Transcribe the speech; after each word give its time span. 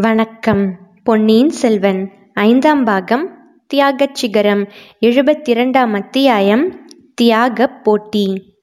வணக்கம். 0.00 0.76
பொன்னியின் 1.04 1.50
செல்வன் 1.50 2.12
ஐந்தாம் 2.34 2.84
பாகம் 2.84 3.38
தியாகச் 3.66 4.14
சிகரம் 4.14 4.68
எழுபத்திரண்டாம் 5.00 5.94
அத்தியாயம் 5.94 6.86
தியாகப் 7.14 7.84
போட்டி. 7.84 8.55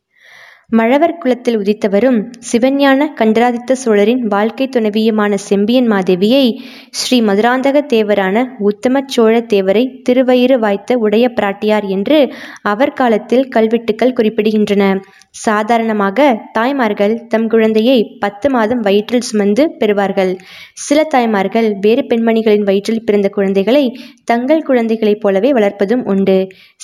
மழவர் 0.74 1.18
குலத்தில் 1.18 1.58
உதித்தவரும் 1.58 2.18
சிவஞான 2.48 3.08
கண்டராதித்த 3.14 3.76
சோழரின் 3.76 4.22
வாழ்க்கை 4.28 4.66
துணைவியுமான 4.68 5.34
செம்பியன் 5.40 5.90
மாதேவியை 5.92 6.46
ஸ்ரீ 6.92 7.18
மதுராந்தக 7.22 7.82
தேவரான 7.94 8.38
உத்தம 8.60 9.04
சோழ 9.06 9.34
தேவரை 9.54 9.84
திருவயிறு 10.10 10.56
வாய்த்த 10.58 10.98
உடைய 10.98 11.26
பிராட்டியார் 11.36 11.86
என்று 11.88 12.18
அவர் 12.64 12.94
காலத்தில் 12.94 13.46
கல்வெட்டுக்கள் 13.48 14.16
குறிப்பிடுகின்றன. 14.20 14.88
சாதாரணமாக 15.36 16.18
தாய்மார்கள் 16.54 17.14
தம் 17.28 17.48
குழந்தையை 17.48 18.00
பத்து 18.20 18.50
மாதம் 18.50 18.82
வயிற்றில் 18.82 19.28
சுமந்து 19.30 19.64
பெறுவார்கள். 19.80 20.34
சில 20.80 21.00
தாய்மார்கள் 21.06 21.70
வேறு 21.82 22.04
பெண்மணிகளின் 22.10 22.68
வயிற்றில் 22.70 23.04
பிறந்த 23.04 23.30
குழந்தைகளை 23.30 23.86
தங்கள் 24.24 24.66
குழந்தைகளைப் 24.66 25.22
போலவே 25.22 25.52
வளர்ப்பதும் 25.52 26.04
உண்டு. 26.06 26.38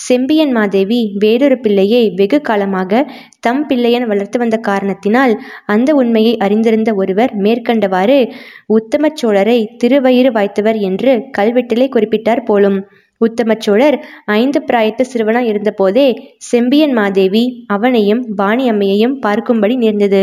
செம்பியன் 0.05 0.51
மாதேவி 0.51 1.01
வேறொரு 1.19 1.59
பிள்ளையை 1.59 2.03
வெகு 2.15 2.41
காலமாக 2.41 3.03
தம் 3.39 3.61
பிள்ளையன் 3.79 4.07
வளர்த்து 4.07 4.37
வந்த 4.39 4.57
காரணத்தினால் 4.59 5.33
அந்த 5.65 5.89
உண்மையை 5.95 6.31
அறிந்திருந்த 6.37 6.89
ஒருவர் 6.93 7.31
மேற்கண்டவாறு 7.37 8.17
உத்தம 8.77 9.11
சோழரை 9.21 9.59
திருவயிறு 9.83 10.29
வாய்த்தவர் 10.31 10.77
என்று 10.81 11.11
கல்வெட்டிலே 11.37 11.87
குறிப்பிட்டார் 11.95 12.41
போலும். 12.45 12.77
உத்தம 13.21 13.55
சோழர் 13.59 13.95
ஐந்து 14.33 14.59
பிராயத்து 14.67 15.03
சிறுவனாய் 15.11 15.49
இருந்தபோதே 15.51 16.05
செம்பியன் 16.49 16.93
மாதேவி 16.93 17.43
அவனையும் 17.67 18.21
வாணி 18.35 18.65
அம்மையையும் 18.69 19.15
பார்க்கும்படி 19.25 19.75
நேர்ந்தது. 19.75 20.21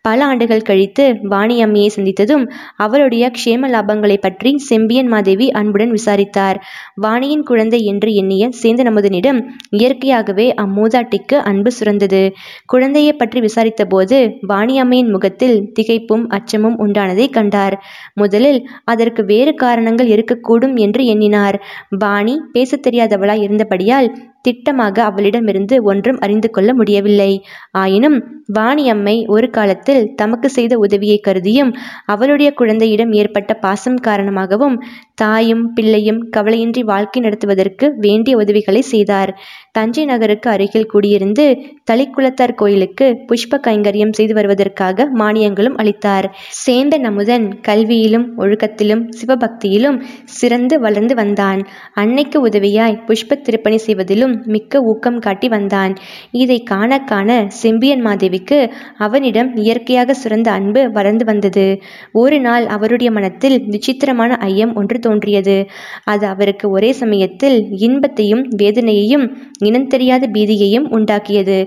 பல 0.00 0.18
ஆண்டுகள் 0.24 0.66
கழித்து 0.68 1.04
வாணி 1.28 1.56
அம்மையை 1.64 1.90
சந்தித்ததும் 1.96 2.44
அவளுடைய 2.76 3.24
க்ஷேம 3.36 3.70
லாபங்களை 3.70 4.16
பற்றி 4.16 4.50
செம்பியன் 4.68 5.06
மாதேவி 5.06 5.46
அன்புடன் 5.50 5.90
விசாரித்தார். 5.90 6.60
வாணியின் 6.96 7.42
குழந்தை 7.42 7.80
என்று 7.84 8.12
எண்ணிய 8.14 8.50
சேந்தன் 8.62 8.90
அமுதனிடம் 8.92 9.40
இயற்கையாகவே 9.78 10.46
அம்மூதாட்டிக்கு 10.64 11.38
அன்பு 11.50 11.72
சுரந்தது. 11.78 12.22
குழந்தையை 12.66 13.12
பற்றி 13.14 13.40
விசாரித்த 13.40 13.84
போது 13.86 14.18
வாணி 14.46 14.76
அம்மையின் 14.78 15.10
முகத்தில் 15.10 15.56
திகைப்பும் 15.78 16.24
அச்சமும் 16.28 16.78
உண்டானதை 16.86 17.28
கண்டார். 17.30 17.76
முதலில் 18.14 18.60
அதற்கு 18.84 19.24
வேறு 19.24 19.54
காரணங்கள் 19.56 20.12
இருக்கக்கூடும் 20.14 20.76
என்று 20.76 21.04
எண்ணினார். 21.06 21.58
வாணி 21.98 22.35
பேசத் 22.52 22.84
தெரியாதவளாய் 22.86 23.42
இருந்தபடியால் 23.42 24.08
திட்டமாக 24.48 24.98
அவளிடமிருந்து 24.98 25.82
ஒன்றும் 25.82 26.18
அறிந்து 26.18 26.50
கொள்ள 26.50 26.74
முடியவில்லை. 26.74 27.30
ஆயினும் 27.70 28.18
வாணி 28.46 28.90
அம்மை 28.90 29.26
ஒரு 29.26 29.50
காலத்தில் 29.50 30.14
தமக்கு 30.14 30.48
செய்த 30.50 30.78
உதவியை 30.78 31.18
கருதியும் 31.18 31.72
அவளுடைய 32.04 32.52
குழந்தையிடம் 32.52 33.12
ஏற்பட்ட 33.12 33.54
பாசம் 33.54 33.96
காரணமாகவும் 33.96 34.76
தாயும் 35.22 35.72
பிள்ளையும் 35.72 36.18
கவலையின்றி 36.36 36.84
வாழ்க்கை 36.84 37.22
நடத்துவதற்கு 37.22 37.86
வேண்டிய 37.96 38.36
உதவிகளை 38.36 38.80
செய்தார். 38.80 39.30
தஞ்சை 39.72 40.04
நகருக்கு 40.04 40.50
அருகில் 40.50 40.90
குடியிருந்து 40.94 41.44
தளிக்குளத்தார் 41.90 42.54
கோயிலுக்கு 42.54 43.06
புஷ்ப 43.26 43.58
கைங்கரியம் 43.66 44.12
செய்து 44.12 44.34
வருவதற்காக 44.34 45.06
மானியங்களும் 45.14 45.76
அளித்தார். 45.76 46.26
சேந்த 46.66 46.94
நமுதன் 46.98 47.46
கல்வியிலும் 47.68 48.26
ஒழுக்கத்திலும் 48.38 49.02
சிவபக்தியிலும் 49.18 49.98
சிறந்து 50.24 50.80
வளர்ந்து 50.80 51.14
வந்தான். 51.14 51.62
அன்னைக்கு 51.94 52.40
உதவியாய் 52.48 52.98
புஷ்ப 53.06 53.40
திருப்பணி 53.40 53.76
செய்வதிலும் 53.76 54.34
மிக்க 54.46 54.80
ஊக்கம் 54.82 55.18
காட்டி 55.18 55.48
வந்தான். 55.48 55.94
இதை 56.34 56.58
காண 56.62 56.98
காண 57.04 57.30
செம்பியன் 57.48 58.04
மாதேவிக்கு 58.06 58.60
அவனிடம் 58.98 59.56
இயற்கையாக 59.56 60.14
சிறந்த 60.14 60.48
அன்பு 60.50 60.90
வளர்ந்து 60.92 61.24
வந்தது. 61.24 61.66
ஒரு 62.12 62.40
நாள் 62.40 62.66
அவருடைய 62.66 63.10
மனத்தில் 63.10 63.58
விசித்திரமான 63.66 64.34
ஐயம் 64.50 64.74
ஒன்று 64.74 64.98
தோன்றியது. 65.06 65.56
அது 66.04 66.24
அவருக்கு 66.26 66.66
ஒரே 66.70 66.92
சமயத்தில் 67.02 67.58
இன்பத்தையும் 67.86 68.44
வேதனையையும் 68.62 69.26
இனந்தெரியாத 69.64 70.24
பீதியையும் 70.34 70.88
உண்டாக்கியது. 70.96 71.58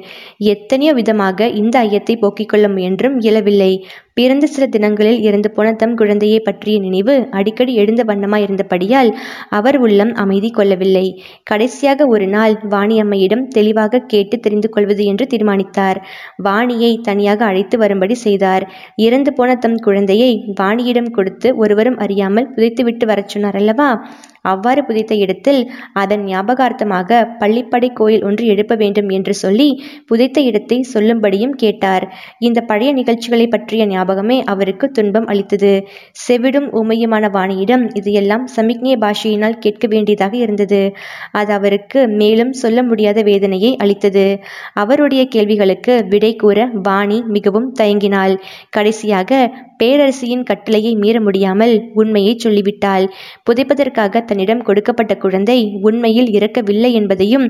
எத்தனையோ 0.50 0.94
விதமாக 0.94 1.48
இந்த 1.62 1.76
ஐயத்தை 1.80 2.16
போக்கிக் 2.18 2.52
கொள்ள 2.52 2.66
முயன்றும் 2.70 3.18
இயலவில்லை. 3.20 3.72
பிறந்த 4.20 4.46
சில 4.48 4.64
தினங்களில் 4.68 5.20
இறந்து 5.22 5.50
போன 5.52 5.68
தம் 5.74 5.94
குழந்தையை 5.96 6.40
பற்றிய 6.40 6.78
நினைவு 6.80 7.14
அடிக்கடி 7.32 7.74
எழுந்த 7.76 8.02
வண்ணமாய் 8.04 8.46
இருந்தபடியால் 8.46 9.12
அவர் 9.50 9.78
உள்ளம் 9.78 10.14
அமைதி 10.14 10.50
கொள்ளவில்லை. 10.50 11.06
கடைசியாக 11.44 12.08
ஒரு 12.08 12.28
நாள் 12.28 12.56
வாணி 12.70 12.96
அம்மையிடம் 13.00 13.46
தெளிவாக 13.48 14.04
கேட்டு 14.08 14.38
தெரிந்து 14.40 14.70
கொள்வது 14.70 15.06
என்று 15.06 15.28
தீர்மானித்தார். 15.28 16.00
வாணியை 16.44 16.92
தனியாக 17.02 17.46
அழைத்து 17.46 17.78
வரும்படி 17.78 18.18
செய்தார். 18.26 18.66
இறந்து 18.96 19.34
போன 19.34 19.56
தம் 19.56 19.80
குழந்தையை 19.80 20.32
வாணியிடம் 20.62 21.12
கொடுத்து 21.12 21.50
ஒருவரும் 21.58 21.98
அறியாமல் 21.98 22.52
புதைத்துவிட்டு 22.56 23.06
வரச் 23.06 23.28
சொன்னார் 23.28 23.56
அல்லவா? 23.56 23.90
அவ்வாறு 24.46 24.82
புதைத்த 24.86 25.14
இடத்தில் 25.16 25.62
அதன் 25.94 26.24
ஞாபகார்த்தமாக 26.26 27.20
பள்ளிப்படை 27.40 27.90
கோயில் 27.94 28.24
ஒன்று 28.24 28.46
எழுப்ப 28.46 28.76
வேண்டும் 28.76 29.10
என்று 29.10 29.34
சொல்லி 29.34 29.70
புதைத்த 30.06 30.38
இடத்தை 30.42 30.78
சொல்லும்படியும் 30.94 31.56
கேட்டார். 31.56 32.06
இந்த 32.40 32.60
பழைய 32.62 32.92
நிகழ்ச்சிகளை 32.94 33.48
பற்றிய 33.48 33.86
ஞாபகமே 33.86 34.38
அவருக்கு 34.46 34.86
துன்பம் 34.92 35.26
அளித்தது. 35.26 35.74
செவிடும் 36.28 36.68
உமையுமான 36.74 37.26
வாணியிடம் 37.30 37.86
இதையெல்லாம் 37.94 38.46
சமிக்ஞை 38.48 38.96
பாஷையினால் 38.98 39.60
கேட்க 39.60 39.88
வேண்டியதாக 39.88 40.36
இருந்தது. 40.38 40.82
அது 41.32 41.54
அவருக்கு 41.54 42.00
மேலும் 42.22 42.54
சொல்ல 42.54 42.84
முடியாத 42.84 43.20
வேதனையை 43.22 43.72
அளித்தது. 43.78 44.26
அவருடைய 44.74 45.24
கேள்விகளுக்கு 45.28 45.96
விடை 46.10 46.36
கூற 46.36 46.58
வாணி 46.84 47.20
மிகவும் 47.28 47.72
தயங்கினாள். 47.80 48.36
கடைசியாக 48.70 49.28
பேரரசியின் 49.80 50.44
கட்டளையை 50.44 50.94
மீற 50.96 51.18
முடியாமல் 51.22 51.74
உண்மையை 51.94 52.34
சொல்லிவிட்டாள். 52.38 53.06
புதைப்பதற்காக 53.44 54.24
தன்னிடம் 54.30 54.64
கொடுக்கப்பட்ட 54.64 55.16
குழந்தை 55.16 55.60
உண்மையில் 55.82 56.30
இறக்கவில்லை 56.38 56.92
என்பதையும் 56.94 57.48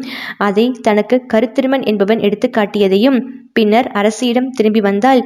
அதை 0.47 0.65
தனக்கு 0.81 1.17
கருத்திருமன் 1.33 1.85
என்பவன் 1.91 2.23
எடுத்துக்காட்டியதையும் 2.27 3.19
பின்னர் 3.53 3.87
அரசியிடம் 3.99 4.49
திரும்பி 4.57 4.81
வந்தால் 4.81 5.21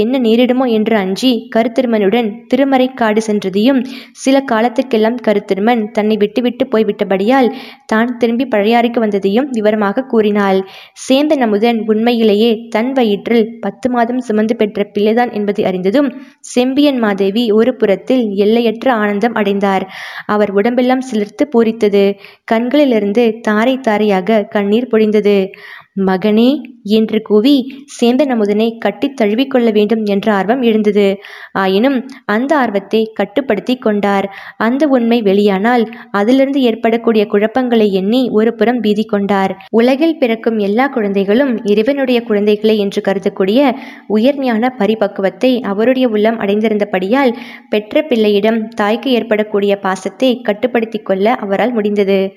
என்ன 0.00 0.18
நேரிடுமோ 0.18 0.64
என்று 0.76 0.94
அஞ்சி 0.96 1.30
கருத்திருமனுடன் 1.54 2.28
திருமறைக்காடு 2.50 3.20
சென்றதையும் 3.26 3.80
சில 4.22 4.36
காலத்துக்கெல்லாம் 4.52 5.18
கருத்திருமன் 5.26 5.82
தன்னை 5.96 6.16
விட்டுவிட்டு 6.16 6.64
போய்விட்டபடியால் 6.72 7.48
தான் 7.86 8.10
திரும்பி 8.16 8.46
பழையாறைக்கு 8.54 9.00
வந்ததையும் 9.04 9.48
விவரமாக 9.56 10.04
கூறினாள். 10.12 10.60
சேந்த 11.06 11.36
நமுதன் 11.36 11.78
உண்மையிலேயே 11.86 12.50
தன் 12.74 12.90
வயிற்றில் 12.92 13.46
பத்து 13.60 13.90
மாதம் 13.90 14.22
சுமந்து 14.28 14.56
பெற்ற 14.56 14.84
பிள்ளைதான் 14.94 15.32
என்பதை 15.38 15.64
அறிந்ததும் 15.70 16.08
செம்பியன் 16.54 17.00
மாதேவி 17.04 17.44
ஒரு 17.58 17.74
புறத்தில் 17.76 18.24
எல்லையற்ற 18.44 18.88
ஆனந்தம் 19.02 19.36
அடைந்தார். 19.40 19.86
அவர் 20.26 20.52
உடம்பெல்லாம் 20.58 20.95
சிலிர்த்து 21.00 21.44
பூரித்தது. 21.52 22.18
கண்களிலிருந்து 22.44 23.38
தாரை 23.42 23.78
தாரையாக 23.78 24.42
கண்ணீர் 24.42 24.88
பொழிந்தது. 24.90 25.52
மகனே 25.96 26.60
என்று 26.82 27.22
கூவி 27.22 27.86
சேந்தன் 27.86 28.30
அமுதனை 28.30 28.78
கட்டித் 28.78 29.16
தழுவிக்கொள்ள 29.20 29.72
வேண்டும் 29.72 30.04
என்ற 30.04 30.32
ஆர்வம் 30.32 30.62
எழுந்தது. 30.62 31.18
ஆயினும் 31.52 32.08
அந்த 32.24 32.58
ஆர்வத்தை 32.58 33.10
கட்டுப்படுத்தி 33.14 33.76
கொண்டார். 33.76 34.36
அந்த 34.56 34.86
உண்மை 34.86 35.22
வெளியானால் 35.22 35.90
அதிலிருந்து 36.10 36.62
ஏற்படக்கூடிய 36.62 37.26
குழப்பங்களை 37.26 37.92
எண்ணி 37.92 38.28
ஒரு 38.30 38.54
புறம் 38.54 38.80
பீதி 38.80 39.04
கொண்டார். 39.04 39.56
உலகில் 39.70 40.18
பிறக்கும் 40.18 40.58
எல்லா 40.58 40.86
குழந்தைகளும் 40.86 41.64
இறைவனுடைய 41.64 42.22
குழந்தைகளை 42.22 42.78
என்று 42.78 43.00
கருதக்கூடிய 43.00 43.74
உயர்ஞான 44.06 44.74
பரிபக்குவத்தை 44.78 45.60
அவருடைய 45.60 46.08
உள்ளம் 46.08 46.40
அடைந்திருந்தபடியால் 46.40 47.36
பெற்ற 47.68 48.02
பிள்ளையிடம் 48.02 48.68
தாய்க்கு 48.68 49.10
ஏற்படக்கூடிய 49.10 49.76
பாசத்தை 49.76 50.40
கட்டுப்படுத்தி 50.40 50.98
கொள்ள 50.98 51.34
அவரால் 51.34 51.72
முடிந்தது. 51.72 52.34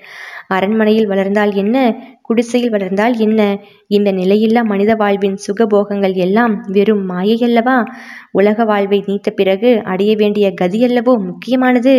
அரண்மனையில் 0.50 1.06
வளர்ந்தால் 1.06 1.52
என்ன? 1.54 1.76
குடிசையில் 2.22 2.70
வளர்ந்தால் 2.70 3.14
என்ன? 3.18 3.40
இந்த 3.88 4.08
நிலையில்லா 4.12 4.62
மனித 4.64 4.92
வாழ்வின் 4.94 5.36
சுகபோகங்கள் 5.46 6.14
எல்லாம் 6.16 6.54
வெறும் 6.66 7.04
மாயையல்லவா? 7.10 7.76
உலக 8.32 8.64
வாழ்வை 8.64 8.98
நீத்த 9.06 9.30
பிறகு 9.30 9.70
அடைய 9.84 10.12
வேண்டிய 10.16 10.48
கதியல்லவோ 10.60 11.14
முக்கியமானது? 11.26 11.94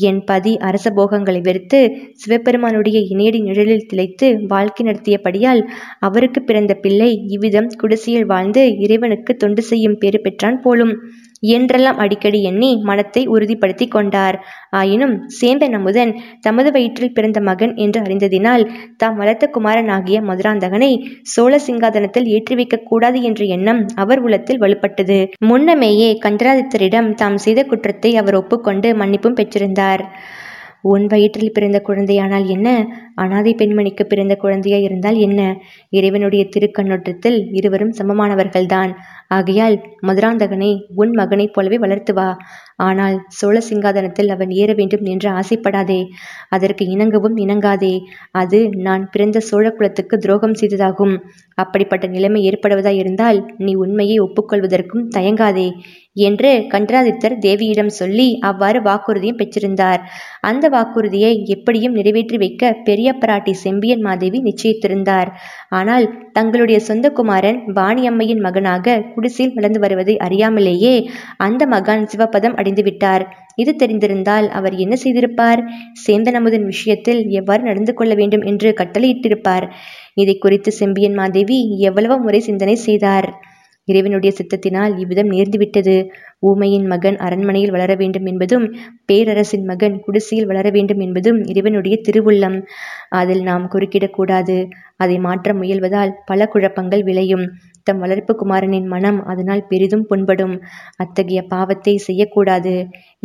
என் 0.00 0.24
பதி 0.24 0.52
அரச 0.60 0.90
போகங்களை 0.90 1.40
வெறுத்து 1.40 1.80
சிவபெருமானுடைய 2.14 3.00
இணையடி 3.12 3.40
நிழலில் 3.40 3.86
திளைத்து 3.86 4.28
வாழ்க்கை 4.46 4.84
நடத்தியபடியால் 4.86 5.62
அவருக்கு 6.00 6.42
பிறந்த 6.42 6.74
பிள்ளை 6.76 7.10
இவ்விதம் 7.28 7.70
குடிசையில் 7.78 8.26
வாழ்ந்து 8.26 8.64
இறைவனுக்கு 8.78 9.34
தொண்டு 9.36 9.62
செய்யும் 9.62 9.98
பேறு 9.98 10.20
பெற்றான் 10.20 10.60
போலும். 10.60 10.94
என்றெல்லாம் 11.42 11.96
அடிக்கடி 11.96 12.42
எண்ணி 12.42 12.70
மனத்தை 12.82 13.22
உறுதிப்படுத்தி 13.28 13.88
கொண்டார். 13.88 14.36
ஆயினும் 14.70 15.14
சேந்தன் 15.40 15.72
அமுதன் 15.72 16.12
தமது 16.40 16.70
வயிற்றில் 16.70 17.12
பிறந்த 17.12 17.40
மகன் 17.40 17.74
என்று 17.74 18.00
அறிந்ததினால் 18.00 18.64
தாம் 18.96 19.16
வளர்த்த 19.16 19.46
குமாரனாகிய 19.46 20.20
மதுராந்தகனை 20.22 20.90
சோழ 21.22 21.60
சிங்காதனத்தில் 21.66 22.26
ஏற்றி 22.26 22.54
வைக்கக் 22.54 22.86
கூடாது 22.86 23.22
என்ற 23.22 23.44
எண்ணம் 23.44 23.86
அவர் 23.94 24.20
உள்ளத்தில் 24.20 24.60
வலுப்பட்டது. 24.60 25.18
முன்னமேயே 25.46 26.18
கண்டராதித்தரிடம் 26.24 27.14
தாம் 27.14 27.36
செய்த 27.36 27.62
குற்றத்தை 27.64 28.16
அவர் 28.16 28.34
ஒப்புக்கொண்டு 28.34 28.94
மன்னிப்பும் 28.94 29.38
பெற்றிருந்தார். 29.40 30.04
உன் 30.82 31.06
வயிற்றில் 31.06 31.52
பிறந்த 31.52 31.78
குழந்தையானால் 31.86 32.46
என்ன? 32.46 32.68
அனாதை 33.16 33.52
பெண்மணிக்கு 33.58 34.04
பிறந்த 34.04 34.34
குழந்தையாய் 34.42 34.82
இருந்தால் 34.82 35.18
என்ன? 35.18 35.40
இறைவனுடைய 35.90 36.42
திருக்கண்ணோட்டத்தில் 36.56 37.38
இருவரும் 37.52 37.94
சமமானவர்கள்தான். 37.98 38.92
ஆகையால் 39.28 39.76
மதுராந்தகனை 40.06 40.70
உன் 40.94 41.10
மகனைப் 41.10 41.54
போலவே 41.54 41.78
வளர்த்து 41.78 42.12
வா. 42.14 42.28
ஆனால் 42.76 43.16
சோழ 43.28 43.56
சிங்காதனத்தில் 43.60 44.28
அவன் 44.28 44.50
ஏற 44.52 44.70
வேண்டும் 44.72 45.04
என்று 45.04 45.28
ஆசைப்படாதே. 45.30 46.00
அதற்கு 46.48 46.84
இணங்கவும் 46.86 47.36
இணங்காதே. 47.36 47.94
அது 48.32 48.58
நான் 48.78 49.04
பிறந்த 49.10 49.40
சோழ 49.40 49.66
குலத்துக்கு 49.70 50.16
துரோகம் 50.18 50.58
செய்ததாகும். 50.60 51.14
அப்படிப்பட்ட 51.54 52.06
நிலைமை 52.06 52.40
ஏற்படுவதாயிருந்தால் 52.50 53.38
நீ 53.58 53.74
உண்மையை 53.74 54.18
ஒப்புக்கொள்வதற்கும் 54.18 55.06
தயங்காதே 55.16 55.68
என்று 56.20 56.50
கண்டராதித்தர் 56.68 57.34
தேவியிடம் 57.38 57.92
சொல்லி 57.94 58.28
அவ்வாறு 58.40 58.78
வாக்குறுதியும் 58.80 59.40
பெற்றிருந்தார். 59.40 60.00
அந்த 60.40 60.64
வாக்குறுதியை 60.68 61.32
எப்படியும் 61.46 61.92
நிறைவேற்றி 61.92 62.36
வைக்க 62.36 62.72
பெரிய 62.84 63.05
பிராட்டி 63.12 63.50
செம்பியன் 63.50 64.00
மாதேவி 64.00 64.38
நிச்சயித்திருந்தார். 64.42 65.30
ஆனால் 65.68 66.06
தங்களுடைய 66.32 66.78
சொந்த 66.80 67.06
குமாரன் 67.10 67.58
வாணியம்மையின் 67.74 68.40
மகனாக 68.40 69.00
குடிசையில் 69.14 69.54
வளர்ந்து 69.54 69.80
வருவதை 69.80 70.16
அறியாமலேயே 70.16 70.94
அந்த 71.36 71.66
மகான் 71.66 72.06
சிவபதம் 72.12 72.56
அடைந்துவிட்டார் 72.56 73.24
இது 73.54 73.72
தெரிந்திருந்தால் 73.76 74.48
அவர் 74.48 74.74
என்ன 74.74 74.94
செய்திருப்பார்? 75.04 75.60
சேந்தனமுதன் 76.06 76.64
விஷயத்தில் 76.64 77.28
எவ்வாறு 77.28 77.62
நடந்து 77.62 77.94
கொள்ள 77.94 78.14
வேண்டும் 78.14 78.42
என்று 78.42 78.74
கட்டளையிட்டிருப்பார். 78.76 79.66
இதை 80.14 80.38
குறித்து 80.38 80.72
செம்பியன் 80.72 81.14
மாதேவி 81.14 81.78
எவ்வளவோ 81.78 82.16
முறை 82.16 82.40
சிந்தனை 82.40 82.76
செய்தார். 82.76 83.28
இறைவனுடைய 83.88 84.34
சித்தத்தினால் 84.36 84.98
இவ்விதம் 84.98 85.30
நேர்ந்துவிட்டது. 85.30 85.96
ஊமையின் 86.46 86.86
மகன் 86.86 87.18
அரண்மனையில் 87.18 87.70
வளர 87.70 87.92
வேண்டும் 87.94 88.26
என்பதும் 88.26 88.66
பேரரசின் 89.06 89.64
மகன் 89.64 89.96
குடிசையில் 90.04 90.46
வளர 90.46 90.66
வேண்டும் 90.70 91.00
என்பதும் 91.00 91.38
இறைவனுடைய 91.44 91.96
திருவுள்ளம். 92.08 92.58
அதில் 93.20 93.42
நாம் 93.42 93.64
குறுக்கிடக்கூடாது. 93.74 94.58
அதை 94.96 95.16
மாற்ற 95.18 95.54
முயல்வதால் 95.54 96.12
பல 96.26 96.46
குழப்பங்கள் 96.46 97.02
விளையும். 97.02 97.46
தம் 97.86 97.98
வளர்ப்பு 97.98 98.32
குமாரனின் 98.34 98.86
மனம் 98.86 99.18
அதனால் 99.24 99.66
பெரிதும் 99.68 100.06
புண்படும். 100.06 100.54
அத்தகைய 100.96 101.40
பாவத்தை 101.42 101.94
செய்யக்கூடாது 102.06 102.72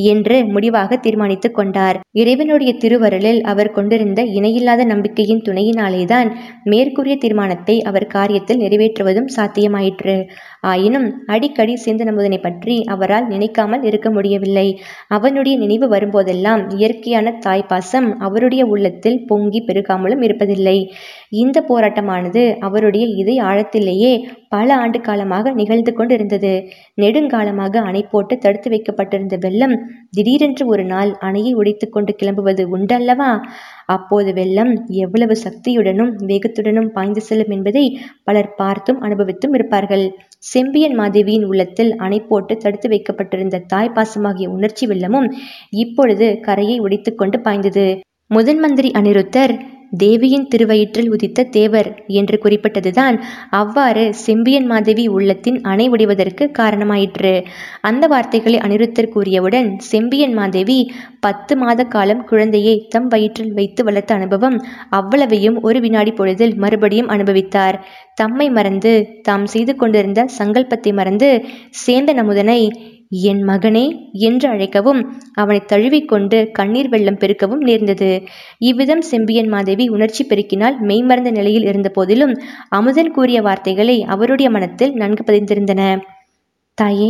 என்று 0.07 0.35
முடிவாக 0.45 0.97
தீர்மானித்து 0.97 1.49
கொண்டார். 1.51 1.97
இறைவனுடைய 2.11 2.71
திருவருளில் 2.73 3.41
அவர் 3.43 3.71
கொண்டிருந்த 3.71 4.21
இணையில்லாத 4.37 4.81
நம்பிக்கையின் 4.83 5.43
துணையினாலேதான் 5.47 6.29
மேற்கூறிய 6.63 7.15
தீர்மானத்தை 7.17 7.75
அவர் 7.81 8.07
காரியத்தில் 8.13 8.61
நிறைவேற்றுவதும் 8.63 9.31
சாத்தியமாயிற்று. 9.37 10.15
ஆயினும் 10.71 11.07
அடிக்கடி 11.27 11.75
சேந்தனமுதனை 11.85 12.39
பற்றி 12.41 12.77
அவர் 12.87 13.10
அவரால் 13.11 13.31
நினைக்காமல் 13.31 13.85
இருக்க 13.89 14.07
முடியவில்லை. 14.15 14.65
அவனுடைய 15.15 15.55
நினைவு 15.63 15.85
வரும்போதெல்லாம் 15.93 16.61
இயற்கையான 16.77 17.33
தாய்ப்பாசம் 17.45 18.07
அவருடைய 18.25 18.63
உள்ளத்தில் 18.73 19.17
பொங்கி 19.29 19.59
பெருகாமலும் 19.67 20.23
இருப்பதில்லை. 20.27 20.77
இந்த 21.41 21.57
போராட்டமானது 21.69 22.43
அவருடைய 22.67 23.05
இதை 23.21 23.35
ஆழத்திலேயே 23.49 24.13
பல 24.55 24.67
ஆண்டு 24.75 24.99
காலமாக 25.01 25.51
நிகழ்ந்து 25.59 25.91
கொண்டிருந்தது. 25.93 26.53
நெடுங்காலமாக 27.01 27.83
அணை 27.89 28.03
போட்டு 28.13 28.37
தடுத்து 28.37 28.69
வைக்கப்பட்டிருந்த 28.69 29.35
வெள்ளம் 29.45 29.75
திடீரென்று 30.11 30.65
ஒரு 30.73 30.85
நாள் 30.93 31.11
அணையை 31.27 31.53
உடைத்து 31.53 31.87
கொண்டு 31.89 32.13
கிளம்புவது 32.21 32.65
உண்டல்லவா? 32.77 33.31
அப்போது 33.95 34.31
வெள்ளம் 34.33 34.73
எவ்வளவு 35.05 35.35
சக்தியுடனும் 35.45 36.11
வேகத்துடனும் 36.31 36.91
பாய்ந்து 36.97 37.23
செல்லும் 37.29 37.53
என்பதை 37.57 37.85
பலர் 38.23 38.51
பார்த்தும் 38.61 39.01
அனுபவித்தும் 39.01 39.55
இருப்பார்கள். 39.59 40.05
செம்பியன் 40.43 40.95
மாதேவியின் 40.99 41.45
உள்ளத்தில் 41.45 41.91
அணை 41.95 42.19
போட்டு 42.21 42.53
தடுத்து 42.57 42.87
வைக்கப்பட்டிருந்த 42.89 43.63
தாய் 43.67 43.93
பாசமாகிய 43.95 44.47
உணர்ச்சி 44.47 44.87
வெள்ளமும் 44.87 45.27
இப்பொழுது 45.69 46.27
கரையை 46.41 46.77
உடைத்துக்கொண்டு 46.79 47.39
பாய்ந்தது. 47.41 47.85
முதன் 48.27 48.59
மந்திரி 48.59 48.89
அனிருத்தர் 48.91 49.53
தேவியின் 49.93 50.47
திருவயிற்றில் 50.47 51.09
உதித்த 51.11 51.45
தேவர் 51.49 51.89
என்று 52.13 52.35
குறிப்பிட்டதுதான் 52.43 53.15
அவ்வாறு 53.49 54.03
செம்பியன் 54.25 54.65
மாதேவி 54.65 55.05
உள்ளத்தின் 55.07 55.57
அணை 55.63 55.85
உடைவதற்கு 55.89 56.45
காரணமாயிற்று. 56.59 57.33
அந்த 57.81 58.07
வார்த்தைகளை 58.07 58.59
அனிருத்தர் 58.59 59.11
கூறியவுடன் 59.13 59.69
செம்பியன் 59.91 60.33
மாதேவி 60.33 60.79
பத்து 61.19 61.55
மாத 61.55 61.81
காலம் 61.85 62.23
குழந்தையை 62.23 62.75
தம் 62.89 63.07
வயிற்றில் 63.07 63.53
வைத்து 63.53 63.83
வளர்த்த 63.83 64.13
அனுபவம் 64.13 64.57
அவ்வளவையும் 64.89 65.59
ஒரு 65.61 65.79
வினாடி 65.79 66.11
பொழுதில் 66.11 66.55
மறுபடியும் 66.55 67.09
அனுபவித்தார். 67.09 67.79
தம்மை 68.15 68.49
மறந்து 68.49 68.93
தாம் 69.21 69.45
செய்து 69.45 69.75
கொண்டிருந்த 69.75 70.25
சங்கல்பத்தை 70.39 70.93
மறந்து 70.93 71.29
சேந்த 71.85 72.13
நமுதனை 72.13 72.61
என் 73.11 73.41
மகனே 73.43 73.83
என்று 74.27 74.47
அழைக்கவும் 74.49 75.01
அவனை 75.33 75.59
தழுவிக்கொண்டு 75.65 76.37
கண்ணீர் 76.51 76.89
வெள்ளம் 76.89 77.19
பெருக்கவும் 77.19 77.63
நேர்ந்தது. 77.69 78.09
இவ்விதம் 78.61 79.03
செம்பியன் 79.09 79.49
மாதேவி 79.49 79.85
உணர்ச்சி 79.89 80.23
பெருக்கினால் 80.25 80.77
மெய்மறந்த 80.89 81.31
நிலையில் 81.31 81.67
இருந்த 81.71 81.89
போதிலும் 81.89 82.33
அமுதன் 82.69 83.11
கூறிய 83.11 83.41
வார்த்தைகளை 83.41 83.97
அவருடைய 84.07 84.49
மனத்தில் 84.49 84.95
நன்கு 84.95 85.25
பதிந்திருந்தன. 85.25 85.81
தாயே 86.77 87.09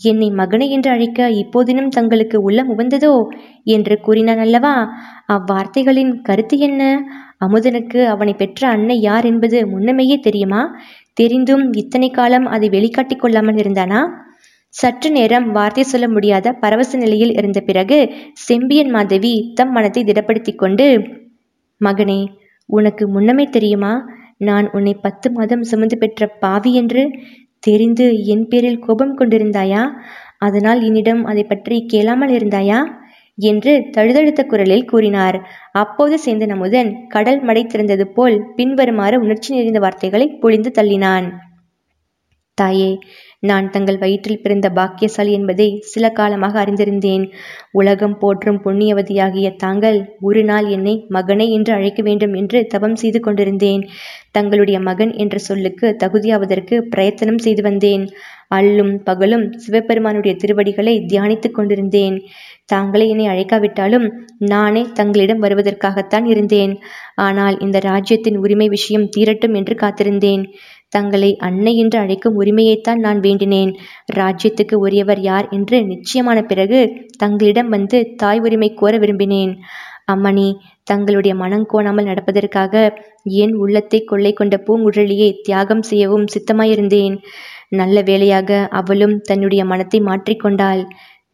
என்னை 0.00 0.28
மகனை 0.38 0.66
என்று 0.70 0.90
அழைக்க 0.90 1.28
இப்போதினும் 1.42 1.90
தங்களுக்கு 1.90 2.38
உள்ளம் 2.42 2.70
உவந்ததோ 2.74 3.12
என்று 3.66 3.94
கூறினான் 4.00 4.42
அல்லவா? 4.46 4.74
அவ்வார்த்தைகளின் 5.28 6.12
கருத்து 6.22 6.56
என்ன? 6.58 6.82
அமுதனுக்கு 7.38 8.00
அவனை 8.06 8.34
பெற்ற 8.34 8.62
அன்னை 8.68 8.96
யார் 9.00 9.26
என்பது 9.26 9.58
முன்னமேயே 9.66 10.16
தெரியுமா? 10.20 10.62
தெரிந்தும் 11.16 11.64
இத்தனை 11.74 12.08
காலம் 12.10 12.46
அதை 12.48 12.68
வெளிக்காட்டிக் 12.70 13.22
கொள்ளாமல் 13.22 13.60
இருந்தானா? 13.62 14.00
சற்று 14.74 15.08
நேரம் 15.10 15.46
வார்த்தை 15.52 15.82
சொல்ல 15.82 16.06
முடியாத 16.08 16.52
பரவச 16.52 16.98
நிலையில் 16.98 17.32
இருந்த 17.32 17.60
பிறகு 17.60 17.98
செம்பியன் 18.46 18.90
மாதவி 18.90 19.32
தம் 19.54 19.72
மனத்தை 19.72 20.02
திடப்படுத்தி 20.04 20.52
கொண்டு 20.54 20.86
மகனே 21.80 22.20
உனக்கு 22.68 23.04
முன்னமே 23.08 23.44
தெரியுமா? 23.48 23.92
நான் 24.38 24.66
உன்னை 24.70 24.94
பத்து 24.96 25.28
மாதம் 25.30 25.62
சுமந்து 25.62 25.96
பெற்ற 25.98 26.26
பாவி 26.26 26.70
என்று 26.74 27.02
தெரிந்து 27.58 28.06
என் 28.24 28.46
பேரில் 28.48 28.78
கோபம் 28.78 29.14
கொண்டிருந்தாயா? 29.18 29.82
அதனால் 30.38 30.80
என்னிடம் 30.82 31.22
அதை 31.24 31.44
பற்றி 31.44 31.76
கேளாமல் 31.86 32.34
இருந்தாயா? 32.38 32.80
என்று 33.38 33.72
தழுதழுத்த 33.90 34.40
குரலில் 34.44 34.84
கூறினார். 34.84 35.38
அப்போது 35.72 36.14
சேர்ந்த 36.18 36.46
நமுதன் 36.46 36.90
கடல் 37.08 37.40
மடை 37.42 37.62
திறந்தது 37.66 38.04
போல் 38.16 38.36
பின்வருமாறு 38.56 39.16
உணர்ச்சி 39.16 39.50
நிறைந்த 39.54 39.78
வார்த்தைகளை 39.78 40.26
பொழிந்து 40.42 40.72
தள்ளினான். 40.74 41.26
தாயே 42.58 42.88
நான் 43.40 43.70
தங்கள் 43.70 43.98
வயிற்றில் 43.98 44.40
பிறந்த 44.42 44.66
பாக்கியசாலி 44.70 45.32
என்பதை 45.32 45.66
சில 45.82 46.04
காலமாக 46.10 46.54
அறிந்திருந்தேன். 46.64 47.24
உலகம் 47.70 48.16
போற்றும் 48.18 48.58
புண்ணியவதியாகிய 48.64 49.48
தாங்கள் 49.56 49.98
ஒரு 50.20 50.42
நாள் 50.44 50.66
என்னை 50.66 50.94
மகனே 51.10 51.46
என்று 51.48 51.72
அழைக்க 51.72 52.02
வேண்டும் 52.02 52.34
என்று 52.34 52.66
தவம் 52.66 52.96
செய்து 52.96 53.20
கொண்டிருந்தேன். 53.20 53.82
தங்களுடைய 54.30 54.80
மகன் 54.80 55.12
என்ற 55.14 55.38
சொல்லுக்கு 55.38 55.88
தகுதியாவதற்கு 56.04 56.78
பிரயத்தனம் 56.90 57.38
செய்து 57.38 57.62
வந்தேன். 57.62 58.04
அல்லும் 58.54 58.94
பகலும் 59.02 59.44
சிவபெருமானுடைய 59.56 60.34
திருவடிகளை 60.36 60.94
தியானித்துக் 61.12 61.54
கொண்டிருந்தேன். 61.54 62.16
தாங்களே 62.64 63.06
என்னை 63.08 63.26
அழைக்காவிட்டாலும் 63.26 64.06
நானே 64.52 64.84
தங்களிடம் 64.94 65.42
வருவதற்காகத்தான் 65.42 66.26
இருந்தேன். 66.26 66.74
ஆனால் 67.14 67.58
இந்த 67.58 67.78
ராஜ்யத்தின் 67.78 68.36
உரிமை 68.36 68.68
விஷயம் 68.68 69.08
தீரட்டும் 69.16 69.54
என்று 69.54 69.74
காத்திருந்தேன். 69.74 70.44
தங்களை 70.92 71.30
அன்னை 71.38 71.72
என்று 71.76 71.98
அழைக்கும் 71.98 72.38
உரிமையைத்தான் 72.40 73.00
நான் 73.06 73.20
வேண்டினேன். 73.20 73.72
ராஜ்யத்துக்கு 74.14 74.76
உரியவர் 74.86 75.20
யார் 75.20 75.46
என்று 75.50 75.78
நிச்சயமான 75.84 76.38
பிறகு 76.42 76.80
தங்களிடம் 77.18 77.68
வந்து 77.68 78.00
தாய் 78.16 78.40
உரிமை 78.40 78.70
கோர 78.74 78.96
விரும்பினேன். 78.98 79.54
அம்மணி 80.06 80.48
தங்களுடைய 80.84 81.34
மனம் 81.34 81.66
கோணாமல் 81.72 82.08
நடப்பதற்காக 82.10 82.74
என் 83.42 83.54
உள்ளத்தை 83.54 84.00
கொள்ளை 84.04 84.32
கொண்ட 84.32 84.54
பூங்குழலியை 84.66 85.30
தியாகம் 85.42 85.82
செய்யவும் 85.82 86.26
சித்தமாயிருந்தேன். 86.34 87.16
நல்ல 87.80 87.96
வேளையாக 88.02 88.50
அவளும் 88.80 89.14
தன்னுடைய 89.20 89.62
மனத்தை 89.64 90.00
மாற்றிக்கொண்டாள். 90.00 90.82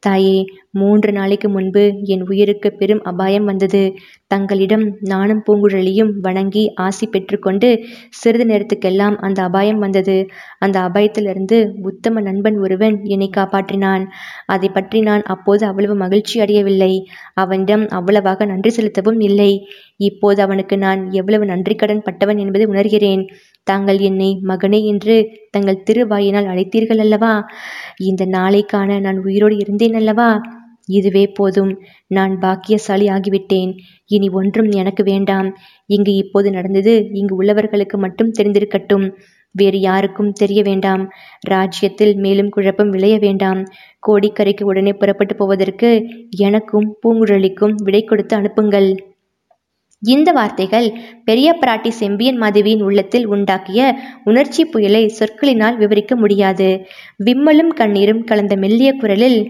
தாயே 0.03 0.39
மூன்று 0.71 1.11
நாளைக்கு 1.13 1.49
முன்பு 1.49 1.83
என் 2.05 2.23
உயிருக்கு 2.29 2.69
பெரும் 2.73 3.01
அபாயம் 3.03 3.45
வந்தது. 3.45 3.81
தங்களிடம் 4.27 4.85
நானும் 5.05 5.43
பூங்குழலியும் 5.47 6.13
வணங்கி 6.21 6.63
ஆசி 6.77 7.07
பெற்றுக்கொண்டு 7.07 7.69
சிறிது 8.11 8.45
நேரத்துக்கெல்லாம் 8.45 9.17
அந்த 9.19 9.43
அபாயம் 9.43 9.79
வந்தது. 9.79 10.17
அந்த 10.59 10.77
அபாயத்திலிருந்து 10.81 11.59
உத்தம 11.83 12.21
நண்பன் 12.21 12.59
ஒருவன் 12.59 12.97
என்னை 13.05 13.29
காப்பாற்றினான். 13.37 14.05
அதை 14.47 14.69
பற்றி 14.69 15.01
நான் 15.01 15.25
அப்போது 15.27 15.67
அவ்வளவு 15.67 15.95
மகிழ்ச்சி 15.95 16.37
அடையவில்லை. 16.41 16.93
அவனிடம் 17.35 17.89
அவ்வளவாக 17.91 18.45
நன்றி 18.45 18.71
செலுத்தவும் 18.71 19.21
இல்லை. 19.21 19.51
இப்போது 20.01 20.43
அவனுக்கு 20.43 20.79
நான் 20.79 21.01
எவ்வளவு 21.13 21.45
நன்றி 21.45 21.75
கடன் 21.75 22.03
பட்டவன் 22.03 22.39
என்பதை 22.39 22.67
உணர்கிறேன். 22.67 23.25
தாங்கள் 23.71 23.99
என்னை 23.99 24.31
மகனே 24.43 24.81
என்று 24.85 25.17
தங்கள் 25.51 25.85
திருவாயினால் 25.89 26.51
அழைத்தீர்கள் 26.53 27.01
அல்லவா? 27.01 27.33
இந்த 28.03 28.25
நாளை 28.27 28.63
காண 28.63 28.99
நான் 28.99 29.21
உயிரோடு 29.23 29.57
இருந்தேன் 29.59 29.95
அல்லவா? 29.95 30.31
இதுவே 30.91 31.25
போதும். 31.29 31.73
நான் 32.09 32.35
பாக்கியசாலி 32.39 33.07
ஆகிவிட்டேன். 33.09 33.73
இனி 34.07 34.29
ஒன்றும் 34.31 34.71
எனக்கு 34.81 35.03
வேண்டாம். 35.03 35.49
இங்கு 35.89 36.13
இப்போது 36.15 36.49
நடந்தது 36.51 36.95
இங்கு 37.13 37.35
உள்ளவர்களுக்கு 37.43 37.97
மட்டும் 37.97 38.33
தெரிந்திருக்கட்டும். 38.39 39.07
வேறு 39.55 39.79
யாருக்கும் 39.81 40.33
தெரிய 40.33 40.61
வேண்டாம். 40.63 41.03
ராஜ்யத்தில் 41.49 42.15
மேலும் 42.17 42.51
குழப்பம் 42.51 42.91
விளைய 42.91 43.17
வேண்டாம். 43.19 43.61
கோடிக்கரைக்கு 44.03 44.65
உடனே 44.65 44.93
புறப்பட்டு 44.93 45.35
போவதற்கு 45.37 45.91
எனக்கும் 46.37 46.89
பூங்குழலிக்கும் 47.03 47.75
விடை 47.85 48.03
கொடுத்து 48.05 48.35
அனுப்புங்கள். 48.37 48.91
இந்த 50.03 50.33
வார்த்தைகள் 50.33 50.87
பெரிய 51.25 51.49
பிராட்டி 51.61 51.89
செம்பியன் 51.89 52.37
மாதவியின் 52.37 52.83
உள்ளத்தில் 52.83 53.29
உண்டாக்கிய 53.29 53.81
உணர்ச்சி 54.25 54.65
புயலை 54.65 55.03
சொற்களினால் 55.19 55.77
விவரிக்க 55.77 56.17
முடியாது. 56.17 56.69
விம்மலும் 57.25 57.73
கண்ணீரும் 57.75 58.25
கலந்த 58.25 58.57
மெல்லிய 58.57 58.93
குரலில் 58.93 59.41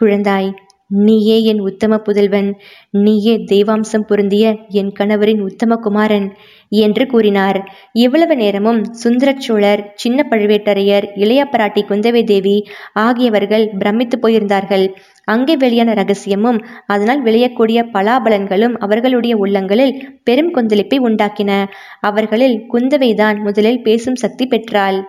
குழந்தாய் 0.00 0.50
நீயே 0.90 1.42
என் 1.42 1.60
உத்தம 1.60 1.98
புதல்வன். 1.98 2.52
நீயே 2.90 3.34
தெய்வாம்சம் 3.36 4.06
பொருந்திய 4.06 4.56
என் 4.68 4.92
கணவரின் 4.98 5.40
உத்தம 5.40 5.76
குமாரன் 5.76 6.26
என்று 6.68 7.06
கூறினார். 7.06 7.58
இவ்வளவு 7.92 8.36
நேரமும் 8.36 8.80
சுந்தரச்சோழர் 9.04 9.82
சின்ன 9.94 10.26
பழுவேட்டரையர் 10.30 11.06
இளைய 11.14 11.44
பராட்டி 11.44 11.82
குந்தவை 11.84 12.24
தேவி 12.24 12.56
ஆகியவர்கள் 12.92 13.70
பிரமித்து 13.78 14.18
போயிருந்தார்கள். 14.18 14.86
அங்கே 15.24 15.56
வெளியான 15.56 15.92
ரகசியமும் 15.92 16.60
அதனால் 16.86 17.22
விளையக்கூடிய 17.22 17.80
பலாபலன்களும் 17.92 18.74
அவர்களுடைய 18.78 19.36
உள்ளங்களில் 19.36 20.18
பெரும் 20.24 20.54
கொந்தளிப்பை 20.54 20.98
உண்டாக்கின. 20.98 21.66
அவர்களில் 22.00 22.66
குந்தவைதான் 22.72 23.42
முதலில் 23.42 23.82
பேசும் 23.82 24.14
சக்தி 24.14 24.46
பெற்றாள். 24.46 25.08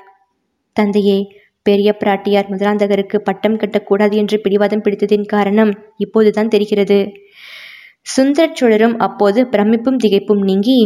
தந்தையே 0.74 1.20
பெரிய 1.66 1.90
பிராட்டியார் 2.00 2.50
முதலாந்தகருக்கு 2.50 3.18
பட்டம் 3.20 3.58
கட்டக்கூடாது 3.58 4.16
என்று 4.16 4.38
பிடிவாதம் 4.40 4.84
பிடித்ததின் 4.84 5.26
காரணம் 5.26 5.72
இப்போதுதான் 5.98 6.48
தெரிகிறது. 6.48 7.00
சுந்தர 8.06 8.48
சோழரும் 8.54 8.96
அப்போது 9.00 9.40
பிரமிப்பும் 9.48 10.02
திகைப்பும் 10.04 10.44
நீங்கி 10.44 10.80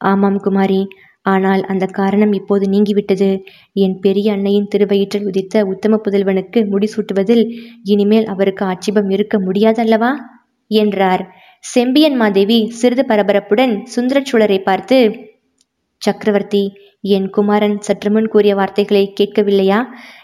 ஆமாம் 0.00 0.38
குமாரி 0.38 0.80
ஆனால் 1.26 1.62
அந்த 1.62 1.84
காரணம் 1.86 2.32
இப்போது 2.32 2.64
நீங்கிவிட்டது. 2.66 3.28
என் 3.76 3.96
பெரிய 4.00 4.28
அன்னையின் 4.32 4.70
திருவயிற்றில் 4.74 5.26
உதித்த 5.26 5.64
உத்தம 5.64 6.00
புதல்வனுக்கு 6.04 6.60
முடிசூட்டுவதில் 6.72 7.44
இனிமேல் 7.84 8.26
அவருக்கு 8.26 8.64
ஆட்சேபம் 8.66 9.10
இருக்க 9.10 9.36
முடியாதல்லவா? 9.38 10.12
என்றார். 10.70 11.22
செம்பியன் 11.64 12.16
மாதேவி 12.16 12.58
சிறிது 12.72 13.02
பரபரப்புடன் 13.08 13.74
சுந்தரச்சோழரை 13.94 14.58
பார்த்து 14.62 14.98
சக்கரவர்த்தி 16.02 16.62
என் 17.04 17.30
குமாரன் 17.30 17.76
சற்றுமுன் 17.80 18.28
கூறிய 18.28 18.54
வார்த்தைகளை 18.54 19.12
கேட்கவில்லையா? 19.20 19.78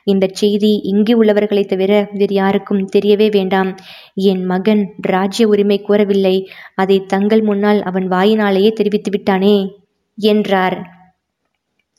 இந்த 0.04 0.26
செய்தி 0.32 0.70
இங்கே 0.82 1.14
உள்ளவர்களை 1.14 1.64
தவிர 1.64 1.92
வேறு 2.12 2.34
யாருக்கும் 2.34 2.88
தெரியவே 2.96 3.30
வேண்டாம். 3.30 3.70
என் 4.14 4.44
மகன் 4.44 4.94
ராஜ்ய 5.06 5.48
உரிமை 5.48 5.78
கோரவில்லை. 5.88 6.36
அதை 6.74 6.98
தங்கள் 7.06 7.42
முன்னால் 7.42 7.82
அவன் 7.82 8.06
வாயினாலேயே 8.08 8.72
தெரிவித்து 8.72 9.10
விட்டானே? 9.10 9.56
என்றார். 10.18 10.76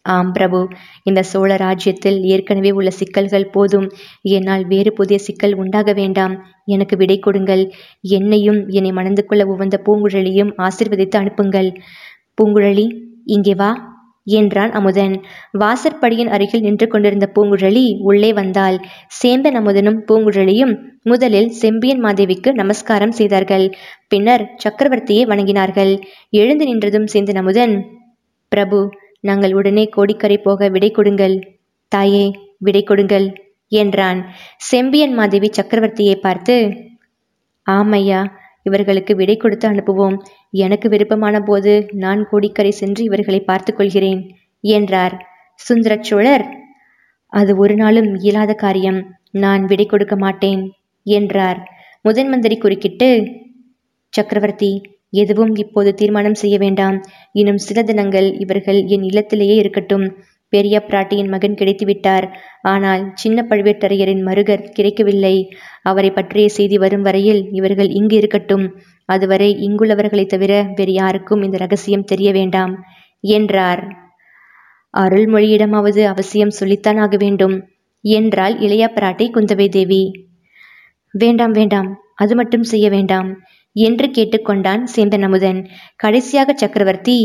ஆம் 0.06 0.32
பிரபு 0.32 0.60
இந்த 1.04 1.22
சோழ 1.24 1.56
ராஜ்யத்தில் 1.56 2.20
ஏற்கனவே 2.24 2.72
உள்ள 2.72 2.90
சிக்கல்கள் 2.90 3.52
போதும். 3.52 3.88
என்னால் 4.22 4.66
வேறு 4.68 4.94
புதிய 4.94 5.18
சிக்கல் 5.20 5.56
உண்டாக 5.56 5.94
வேண்டாம். 5.94 6.36
எனக்கு 6.66 6.96
விடை 6.98 7.20
கொடுங்கள். 7.20 7.64
என்னையும் 8.02 8.68
என்னை 8.68 8.92
மணந்து 8.92 9.26
கொள்ள 9.26 9.46
உவந்த 9.46 9.78
பூங்குழலியும் 9.86 10.54
ஆசிர்வதித்து 10.58 11.18
அனுப்புங்கள். 11.18 11.70
பூங்குழலி 12.38 12.88
இங்கே 13.26 13.54
வா. 13.54 13.72
என்றான் 14.28 14.72
அமுதன். 14.72 15.14
வாசற்படியின் 15.60 16.32
அருகில் 16.32 16.62
நின்று 16.62 16.88
கொண்டிருந்த 16.88 17.28
பூங்குழலி 17.36 17.86
உள்ளே 18.02 18.32
வந்தாள். 18.34 18.78
சேந்தன் 19.20 19.58
அமுதனும் 19.62 20.00
பூங்குழலியும் 20.08 20.74
முதலில் 21.04 21.50
செம்பியன் 21.62 22.04
மாதேவிக்கு 22.06 22.50
நமஸ்காரம் 22.54 23.12
செய்தார்கள். 23.12 23.66
பின்னர் 24.08 24.44
சக்கரவர்த்தியை 24.64 25.24
வணங்கினார்கள். 25.26 25.94
எழுந்து 26.34 26.66
நின்றதும் 26.66 27.08
சேந்தன் 27.14 27.36
அமுதன் 27.36 27.76
பிரபு 28.52 28.80
நாங்கள் 29.22 29.54
உடனே 29.54 29.86
கோடிக்கரை 29.96 30.38
போக 30.38 30.70
விடை 30.70 30.92
கொடுங்கள். 30.92 31.36
தாயே 31.92 32.26
விடை 32.58 32.84
கொடுங்கள் 32.84 33.28
என்றான். 33.72 34.20
செம்பியன் 34.70 35.14
மாதேவி 35.14 35.50
சக்கரவர்த்தியை 35.52 36.16
பார்த்து 36.20 36.56
ஆமையா 37.68 38.20
இவர்களுக்கு 38.66 39.13
விடை 39.16 39.36
கொடுத்து 39.38 39.66
அனுப்புவோம். 39.70 40.18
எனக்கு 40.66 40.88
விருப்பமான 40.89 41.36
போது 41.39 41.74
நான் 41.96 42.22
கோடிக்கரை 42.30 42.72
சென்று 42.72 43.04
இவர்களை 43.04 43.39
பார்த்து 43.42 43.74
கொள்கிறேன் 43.74 44.22
என்றார். 44.63 45.16
சுந்தரச்சோழர் 45.60 46.46
அது 47.34 47.51
ஒரு 47.58 47.75
நாளும் 47.75 48.10
இயலாத 48.16 48.51
காரியம். 48.54 49.00
நான் 49.44 49.63
விடை 49.66 49.86
கொடுக்க 49.86 50.16
மாட்டேன் 50.16 50.62
என்றார். 51.06 51.60
முதன் 52.06 52.30
மந்திரி 52.30 52.56
குறுக்கிட்டு 52.58 53.10
சக்கரவர்த்தி 54.13 54.72
எதுவும் 55.13 55.54
இப்போது 55.56 55.89
தீர்மானம் 55.94 56.39
செய்ய 56.42 56.56
வேண்டாம். 56.58 56.98
இன்னும் 57.32 57.62
சில 57.68 57.80
தினங்கள் 57.84 58.28
இவர்கள் 58.39 58.80
என் 58.86 59.06
இல்லத்திலேயே 59.10 59.56
இருக்கட்டும். 59.56 60.06
பெரிய 60.53 60.75
பிராட்டியின் 60.88 61.32
மகன் 61.34 61.58
கிடைத்துவிட்டார். 61.60 62.25
ஆனால் 62.63 63.03
சின்ன 63.13 63.46
பழுவேட்டரையரின் 63.50 64.24
மருகர் 64.27 64.68
கிடைக்கவில்லை. 64.70 65.36
அவரை 65.84 66.12
பற்றிய 66.12 66.48
செய்தி 66.50 66.77
வரும் 66.77 67.01
வரையில் 67.01 67.41
இவர்கள் 67.51 67.89
இங்கு 67.89 68.15
இருக்கட்டும். 68.15 68.65
அதுவரை 69.10 69.50
இங்குள்ளவர்களை 69.68 70.25
தவிர 70.25 70.53
வேறு 70.75 70.94
யாருக்கும் 70.94 71.44
இந்த 71.44 71.58
ரகசியம் 71.58 72.03
தெரிய 72.03 72.32
வேண்டாம் 72.32 72.74
என்றார். 73.24 73.82
அருள்மொழியிடமாவது 74.94 76.03
அவசியம் 76.06 76.58
சொல்லித்தான் 76.60 76.98
ஆக 76.98 77.15
வேண்டும் 77.18 77.56
என்றாள் 78.03 78.56
இளைய 78.60 78.84
பிராட்டி 78.96 79.25
குந்தவை 79.36 79.68
தேவி 79.70 80.03
வேண்டாம் 81.13 81.51
வேண்டாம் 81.51 81.89
அது 82.15 82.34
மட்டும் 82.36 82.65
செய்ய 82.72 82.88
வேண்டாம் 82.89 83.29
என்று 83.75 84.06
கேட்டுக்கொண்டான் 84.08 84.82
சேந்தன் 84.96 85.25
அமுதன். 85.27 85.60
கடைசியாக 85.96 86.53
சக்கரவர்த்தி 86.53 87.18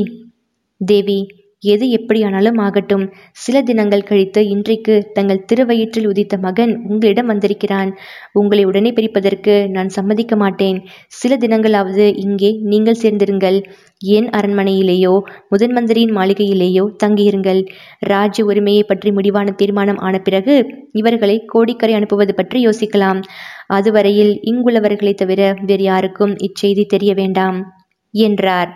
தேவி 0.80 1.18
எது 1.72 1.90
எப்படியானாலும் 1.90 2.58
ஆகட்டும். 2.58 3.04
சில 3.32 3.62
தினங்கள் 3.62 4.06
கழித்து 4.08 4.40
இன்றைக்கு 4.48 4.94
தங்கள் 5.12 5.44
திருவயிற்றில் 5.50 6.08
உதித்த 6.08 6.36
மகன் 6.38 6.72
உங்களிடம் 6.88 7.26
வந்திருக்கிறான். 7.26 7.90
உங்களை 8.32 8.64
உடனே 8.64 8.92
பிரிப்பதற்கு 8.92 9.54
நான் 9.68 9.88
சம்மதிக்க 9.88 10.36
மாட்டேன். 10.36 10.78
சில 11.08 11.36
தினங்களாவது 11.36 12.06
இங்கே 12.16 12.50
நீங்கள் 12.62 13.00
சேர்ந்திருங்கள். 13.02 13.58
என் 14.16 14.28
அரண்மனையிலேயோ 14.30 15.14
முதன் 15.48 15.72
மந்திரியின் 15.72 16.16
மாளிகையிலேயோ 16.16 16.84
தங்கியிருங்கள். 17.04 17.60
ராஜ்ய 17.98 18.44
உரிமையை 18.44 18.82
பற்றி 18.82 19.10
முடிவான 19.10 19.50
தீர்மானம் 19.50 19.96
ஆன 19.98 20.18
பிறகு 20.18 20.56
இவர்களை 20.92 21.36
கோடிக்கரை 21.46 21.94
அனுப்புவது 21.94 22.34
பற்றி 22.34 22.60
யோசிக்கலாம். 22.66 23.22
அதுவரையில் 23.66 24.34
இங்குள்ளவர்களை 24.44 25.14
தவிர 25.14 25.54
வேறு 25.66 25.82
யாருக்கும் 25.82 26.34
இச்செய்தி 26.48 26.86
தெரிய 26.86 27.14
வேண்டாம் 27.14 27.60
என்றார். 28.14 28.72